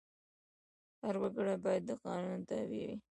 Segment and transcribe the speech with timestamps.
[1.01, 2.93] هر وګړی باید د قانون تابع وي.